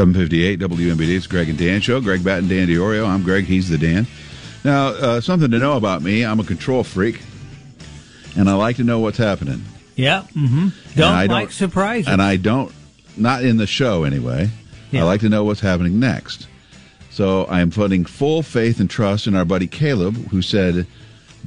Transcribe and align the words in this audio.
758 0.00 0.60
WMBD. 0.60 1.14
It's 1.14 1.26
Greg 1.26 1.50
and 1.50 1.58
Dan 1.58 1.82
show. 1.82 2.00
Greg 2.00 2.24
Batten, 2.24 2.48
Dan 2.48 2.68
DiOrio. 2.68 3.06
I'm 3.06 3.22
Greg. 3.22 3.44
He's 3.44 3.68
the 3.68 3.76
Dan. 3.76 4.06
Now, 4.64 4.86
uh, 4.88 5.20
something 5.20 5.50
to 5.50 5.58
know 5.58 5.76
about 5.76 6.00
me. 6.00 6.24
I'm 6.24 6.40
a 6.40 6.44
control 6.44 6.84
freak, 6.84 7.20
and 8.34 8.48
I 8.48 8.54
like 8.54 8.76
to 8.76 8.82
know 8.82 8.98
what's 9.00 9.18
happening. 9.18 9.62
Yeah. 9.96 10.22
Mm-hmm. 10.34 10.68
Don't, 10.94 11.12
I 11.12 11.26
like 11.26 11.52
surprises. 11.52 12.10
And 12.10 12.22
I 12.22 12.36
don't, 12.36 12.72
not 13.18 13.44
in 13.44 13.58
the 13.58 13.66
show 13.66 14.04
anyway. 14.04 14.48
Yeah. 14.90 15.02
I 15.02 15.04
like 15.04 15.20
to 15.20 15.28
know 15.28 15.44
what's 15.44 15.60
happening 15.60 16.00
next. 16.00 16.48
So 17.10 17.44
I 17.44 17.60
am 17.60 17.70
putting 17.70 18.06
full 18.06 18.42
faith 18.42 18.80
and 18.80 18.88
trust 18.88 19.26
in 19.26 19.36
our 19.36 19.44
buddy 19.44 19.66
Caleb, 19.66 20.16
who 20.30 20.40
said, 20.40 20.86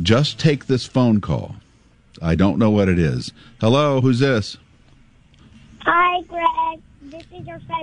just 0.04 0.38
take 0.38 0.68
this 0.68 0.86
phone 0.86 1.22
call. 1.22 1.56
I 2.22 2.36
don't 2.36 2.60
know 2.60 2.70
what 2.70 2.88
it 2.88 3.00
is. 3.00 3.34
Hello, 3.60 4.00
who's 4.00 4.20
this? 4.20 4.58
Hi, 5.80 6.22
Greg. 6.28 6.46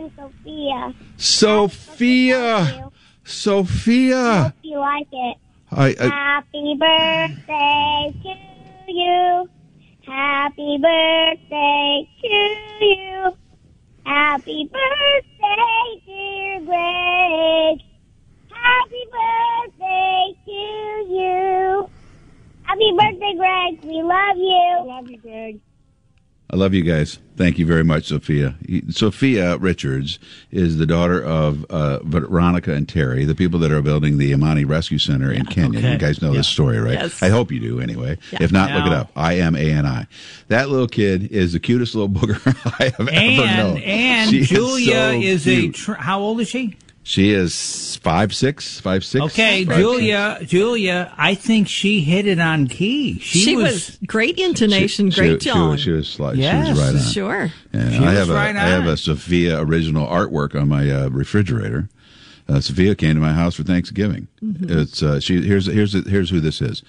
This 0.00 0.08
is 0.08 0.14
friend 0.14 0.32
Sophia. 0.32 0.94
Sophia. 1.18 2.90
Sophia. 3.22 4.42
Hope 4.44 4.54
you 4.62 4.78
like 4.78 5.08
it. 5.12 5.36
I, 5.70 5.94
I, 6.00 6.08
Happy 6.08 6.76
birthday 6.80 8.14
to 8.22 8.92
you. 8.92 9.50
Happy 10.06 10.78
birthday 10.80 12.08
to 12.22 12.28
you. 12.80 13.36
Happy 14.06 14.70
birthday, 14.72 16.02
dear 16.06 16.60
Greg. 16.60 17.80
Happy 18.50 19.04
birthday 19.12 20.34
to 20.46 21.12
you. 21.12 21.90
Happy 22.62 22.92
birthday, 22.96 23.34
Greg. 23.36 23.84
We 23.84 24.02
love 24.02 24.36
you. 24.38 24.76
Love 24.86 25.10
you, 25.10 25.18
Greg. 25.18 25.60
I 26.52 26.56
love 26.56 26.74
you 26.74 26.82
guys. 26.82 27.18
Thank 27.36 27.58
you 27.58 27.64
very 27.64 27.84
much, 27.84 28.06
Sophia. 28.06 28.56
Sophia 28.90 29.56
Richards 29.56 30.18
is 30.50 30.78
the 30.78 30.84
daughter 30.84 31.22
of 31.22 31.64
uh, 31.66 32.00
Veronica 32.02 32.74
and 32.74 32.88
Terry, 32.88 33.24
the 33.24 33.36
people 33.36 33.60
that 33.60 33.70
are 33.70 33.80
building 33.80 34.18
the 34.18 34.32
Imani 34.32 34.64
Rescue 34.64 34.98
Center 34.98 35.30
in 35.30 35.46
Kenya. 35.46 35.78
Okay. 35.78 35.92
You 35.92 35.98
guys 35.98 36.20
know 36.20 36.32
yeah. 36.32 36.38
this 36.38 36.48
story, 36.48 36.78
right? 36.78 36.94
Yes. 36.94 37.22
I 37.22 37.28
hope 37.28 37.52
you 37.52 37.60
do 37.60 37.80
anyway. 37.80 38.18
Yeah. 38.32 38.42
If 38.42 38.50
not, 38.52 38.72
look 38.72 38.84
it 38.84 38.92
up. 38.92 39.12
I 39.14 39.38
M 39.38 39.54
A 39.54 39.70
N 39.70 39.86
I. 39.86 40.08
That 40.48 40.68
little 40.68 40.88
kid 40.88 41.30
is 41.30 41.52
the 41.52 41.60
cutest 41.60 41.94
little 41.94 42.08
booger 42.14 42.40
I 42.80 42.92
have 42.96 43.08
and, 43.08 43.40
ever 43.40 43.46
known. 43.46 43.78
And 43.78 44.30
she 44.30 44.42
Julia 44.42 45.12
is, 45.14 45.44
so 45.44 45.50
is 45.50 45.58
a. 45.64 45.68
Tr- 45.70 45.92
how 45.94 46.20
old 46.20 46.40
is 46.40 46.48
she? 46.48 46.76
She 47.02 47.32
is 47.32 47.96
five 47.96 48.34
six, 48.34 48.78
five 48.78 49.04
six. 49.04 49.24
Okay, 49.26 49.64
five, 49.64 49.78
Julia. 49.78 50.36
Six. 50.38 50.50
Julia, 50.50 51.14
I 51.16 51.34
think 51.34 51.66
she 51.66 52.00
hit 52.00 52.26
it 52.26 52.38
on 52.38 52.68
key. 52.68 53.18
She, 53.18 53.38
she 53.38 53.56
was, 53.56 53.64
was, 53.64 53.98
great 54.06 54.38
intonation, 54.38 55.10
she, 55.10 55.20
great 55.20 55.42
she, 55.42 55.50
tone. 55.50 55.76
She, 55.78 55.90
was, 55.90 56.06
she 56.06 56.22
was, 56.22 56.36
yes, 56.36 56.66
she 56.66 56.72
was 56.72 56.80
right 56.80 56.94
on. 56.94 57.12
Sure. 57.12 57.52
And 57.72 58.04
I 58.04 58.12
have 58.12 58.28
a 58.28 58.34
right 58.34 58.54
I 58.54 58.68
have 58.68 58.86
a 58.86 58.96
Sophia 58.96 59.60
original 59.60 60.06
artwork 60.06 60.60
on 60.60 60.68
my 60.68 60.90
uh, 60.90 61.08
refrigerator. 61.08 61.88
Uh, 62.48 62.60
Sophia 62.60 62.94
came 62.94 63.14
to 63.14 63.20
my 63.20 63.32
house 63.32 63.54
for 63.54 63.62
Thanksgiving. 63.62 64.28
Mm-hmm. 64.42 64.78
It's 64.78 65.02
uh, 65.02 65.20
she. 65.20 65.40
Here's 65.40 65.66
here's 65.66 65.92
here's 66.06 66.30
who 66.30 66.40
this 66.40 66.60
is. 66.60 66.82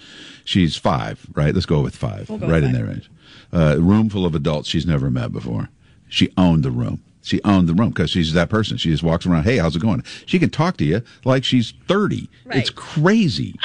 She's 0.44 0.76
five, 0.76 1.26
right? 1.36 1.54
Let's 1.54 1.68
go 1.68 1.82
with 1.82 1.96
5 1.96 2.30
we'll 2.30 2.40
go 2.40 2.48
right 2.48 2.56
with 2.56 2.66
in 2.66 2.72
five. 2.72 2.82
there 2.82 2.94
range. 2.94 3.12
Uh, 3.54 3.78
room 3.80 4.10
full 4.10 4.26
of 4.26 4.34
adults 4.34 4.68
she's 4.68 4.86
never 4.86 5.10
met 5.10 5.32
before. 5.32 5.70
She 6.10 6.34
owned 6.36 6.64
the 6.64 6.72
room. 6.72 7.02
She 7.22 7.42
owned 7.44 7.70
the 7.70 7.74
room 7.74 7.90
because 7.90 8.10
she's 8.10 8.34
that 8.34 8.50
person. 8.50 8.78
She 8.78 8.90
just 8.90 9.04
walks 9.04 9.26
around. 9.26 9.44
Hey, 9.44 9.58
how's 9.58 9.76
it 9.76 9.82
going? 9.82 10.04
She 10.26 10.40
can 10.40 10.50
talk 10.50 10.78
to 10.78 10.86
you 10.86 11.04
like 11.24 11.44
she's 11.44 11.74
thirty. 11.88 12.30
Right. 12.46 12.58
It's 12.58 12.70
crazy. 12.70 13.56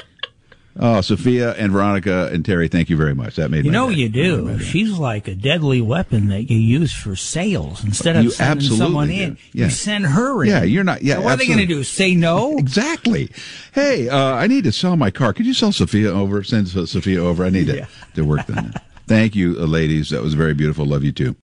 Oh, 0.78 1.00
Sophia 1.00 1.54
and 1.54 1.72
Veronica 1.72 2.28
and 2.30 2.44
Terry, 2.44 2.68
thank 2.68 2.90
you 2.90 2.98
very 2.98 3.14
much. 3.14 3.36
That 3.36 3.50
made 3.50 3.64
you 3.64 3.70
know 3.70 3.88
day. 3.88 3.96
you 3.96 4.08
do. 4.10 4.58
She's 4.58 4.92
like 4.92 5.26
a 5.26 5.34
deadly 5.34 5.80
weapon 5.80 6.28
that 6.28 6.50
you 6.50 6.58
use 6.58 6.92
for 6.92 7.16
sales 7.16 7.82
instead 7.82 8.14
of 8.14 8.24
you 8.24 8.30
sending 8.30 8.68
someone 8.68 9.08
do. 9.08 9.14
in. 9.14 9.38
Yeah. 9.54 9.64
You 9.64 9.70
send 9.70 10.04
her 10.04 10.44
in. 10.44 10.50
Yeah, 10.50 10.62
you're 10.64 10.84
not. 10.84 11.00
Yeah, 11.00 11.14
so 11.14 11.20
what 11.22 11.32
absolutely. 11.32 11.54
are 11.54 11.56
they 11.56 11.66
going 11.66 11.68
to 11.68 11.74
do? 11.76 11.82
Say 11.84 12.14
no? 12.14 12.52
exactly. 12.58 13.30
Hey, 13.72 14.10
uh, 14.10 14.34
I 14.34 14.48
need 14.48 14.64
to 14.64 14.72
sell 14.72 14.96
my 14.96 15.10
car. 15.10 15.32
Could 15.32 15.46
you 15.46 15.54
sell 15.54 15.72
Sophia 15.72 16.10
over? 16.12 16.44
Send 16.44 16.68
Sophia 16.68 17.24
over. 17.24 17.42
I 17.42 17.48
need 17.48 17.68
to, 17.68 17.76
Yeah. 17.78 17.86
to 18.14 18.22
work 18.26 18.46
on 18.50 18.56
that. 18.56 18.84
Thank 19.06 19.34
you, 19.34 19.56
uh, 19.58 19.64
ladies. 19.64 20.10
That 20.10 20.20
was 20.20 20.34
very 20.34 20.52
beautiful. 20.52 20.84
Love 20.84 21.04
you 21.04 21.12
too. 21.12 21.34